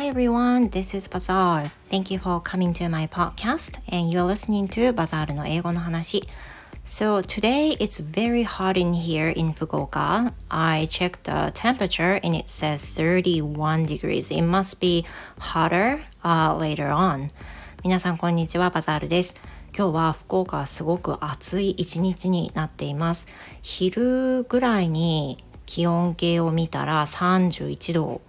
[0.00, 1.70] Hi everyone, this is Bazaar.
[1.90, 6.26] Thank you for coming to my podcast and you're listening to Bazaar の英語の話。
[6.86, 10.32] So today it's very hot in here in Fukuoka.
[10.48, 14.30] I checked the temperature and it says 31 degrees.
[14.30, 15.04] It must be
[15.38, 17.28] hotter、uh, later on.
[17.84, 19.36] 皆さんこんにちは、バザールです。
[19.76, 23.28] 今日は福岡はすごく暑い一日になっています。
[23.60, 28.22] 昼ぐらいに気温計を見たら31度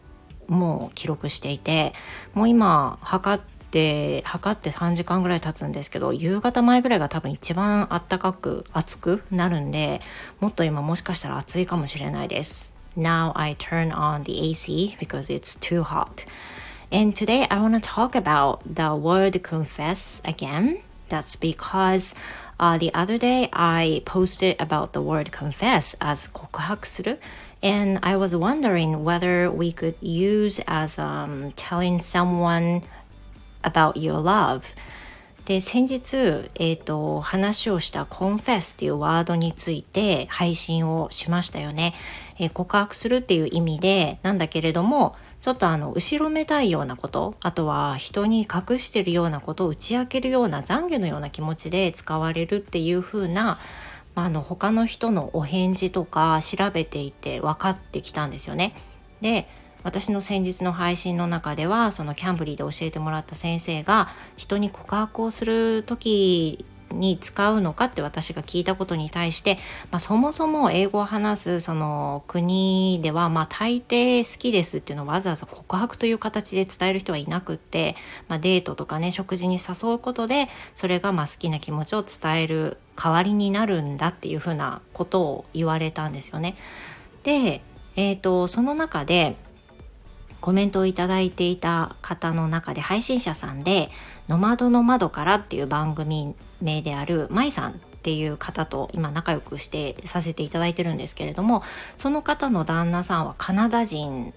[0.52, 1.94] もう記録していて
[2.34, 10.02] もう今測って測って3時間ぐらい経つんですけど夕方前ぐらいが多分一番暖かく暑くなるんで
[10.42, 12.76] もっと今もしかしたら暑いかもしれないです。
[12.98, 16.28] Now I turn on the AC because it's too hot.
[16.92, 20.80] And today I want to talk about the word confess again.
[21.08, 22.14] That's because
[22.60, 27.22] uh, the other day I posted about the word confess as 告白する
[27.64, 32.82] and I was wondering whether we could use as um, telling someone
[33.64, 34.64] about your love.
[35.46, 36.16] で先日、
[36.56, 41.96] えーと、話をした confess っていうワードについて配信をしましたよね、
[42.40, 53.58] えー、告白するっていう意味でなんだけれどもちょっとあの後ろめたいようなことあとは人に隠してるようなことを打ち明けるような懺悔のような気持ちで使われるっていう風な
[54.24, 58.76] あの他の人のお返事とか調べていて分かってきたんですよね。
[59.20, 59.48] で
[59.84, 69.58] 私の先日の配信の中ではそのキャンブリーで教えてもらった先生が人に告白をする時に使うのかって私が聞いたことに対して、
[69.92, 77.96] まあ、そもそも英語を話すその国では、まあ、大抵好きですっていうのをわざわざ告白という形で伝える人はいなくって、
[78.28, 86.56] まあ、デートとかね食事に誘うことでそれがまあ好きな気持ちを伝える代わりになるんだっていうふうなことを言われたんですよね。
[87.24, 87.62] で、
[87.96, 89.36] えーと、その中で
[90.42, 93.90] コメントをいただいていた方の中で配信者さんで
[94.28, 101.64] 「ノマドの窓から」っていう番組名である舞さんっていう方と今仲良くしてさせていただいてるんですけれども
[101.98, 104.34] その方の旦那さんはカナダ人。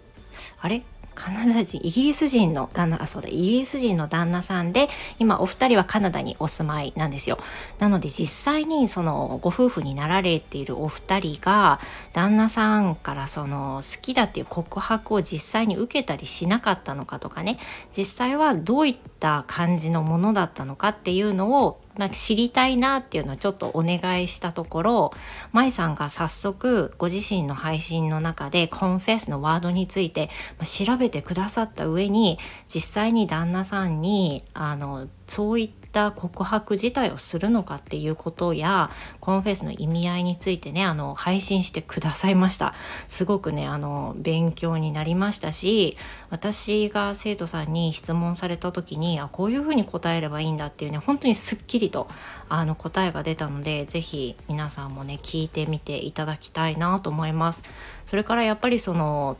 [0.61, 0.83] あれ？
[1.15, 4.89] カナダ人イギリス人の旦那あそうだイギリス人の旦那さんで
[5.19, 7.39] 今お二人はカナダにお住まいなんですよ。
[7.79, 11.81] なので実際にそのご夫婦になられているお二人が
[12.13, 17.59] 旦那さんからその好きだっていう告白を実際に受けたりしなかったのかとかね。
[17.97, 25.13] 実際はどういった感じのものだったのかっていうのをまあ、知りたいなっていうのをちょっとお願いしたところ
[25.53, 30.31] 舞さんが早速ご自身の配信の中でコンフェスのワードについて
[30.63, 32.39] 調べてくださった上に
[32.69, 38.91] 実際に旦那さんにあのそういったった告白自体をするのかっていうことや
[39.21, 42.75] コンフェスの意味合いについてねあの配信してくださいました。
[43.07, 45.97] すごくねあの勉強になりましたし
[46.31, 52.09] 私が生徒さんに質問された時にあこういうふうに答えればいいんだっていうね本当にすっきりと
[52.49, 57.65] あの答えが出たので是非皆さんもね聞いてみていただきたいなと思います。
[58.07, 59.37] それからやっぱりその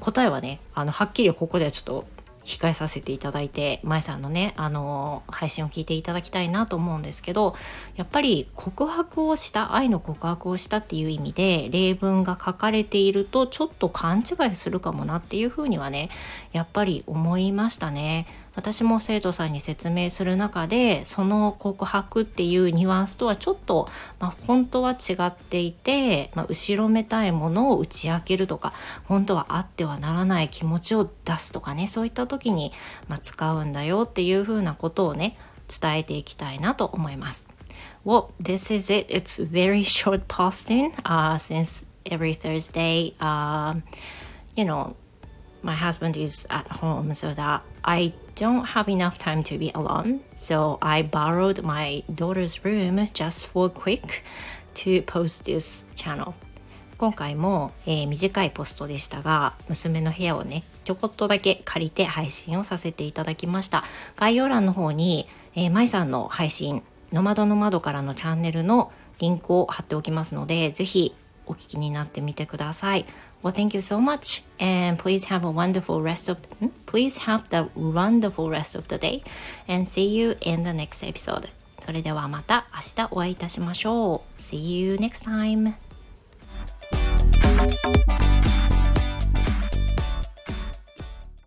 [0.00, 7.54] 答えはねあのはっきりここではちょっと控えさせていただいて舞さんのねあの配信を聞いていただきたいなと思うんですけど
[7.96, 16.08] やっぱり告白をした愛の告白をしたっていう意味で例文が書かれているとちょっと勘違いするかもなっていうふうにはね
[16.52, 18.26] やっぱり思いましたね。
[18.58, 23.88] 私も生徒さんに説明する中でその告白っていうニュアンスとはちょっと、
[24.18, 28.72] まあ、本当は違っていて、まあ、後ろめたいものを打ち明けるとか
[29.04, 32.72] 本当はあってはならない気持ちを出すとかねそういった時に、
[33.06, 35.38] まあ、使うんだよっていうふうなことをね
[35.68, 37.46] 伝えていきたいなと思います。
[38.04, 39.06] Well, this is it.
[39.08, 43.76] It's very short posting uh, since every Thursday, uh,
[44.56, 44.96] you know,
[45.62, 50.20] my husband is at home so that I don't have enough time to be alone.
[50.32, 54.22] So I borrowed my daughter's room just for quick
[54.74, 56.34] to post this channel.
[56.98, 63.84] 今回も、えー、短いポストでしたが娘の部屋をねちょこっとだけ借りて配信をさせていただきました
[64.16, 66.82] 概要欄の方に、えー、舞さんの配信
[67.12, 68.90] 「ノマドの窓から」のチャンネルの
[69.20, 71.14] リンクを貼っておきますのでぜひ
[71.48, 73.06] お聞きになってみてください。
[73.42, 76.38] Well, thank you so much, and please have a wonderful rest of
[76.86, 79.22] please have the wonderful rest of the day,
[79.68, 81.48] and see you in the next episode.
[81.80, 84.38] それではまた明日お会いいたしましょう。
[84.38, 85.87] See you next time.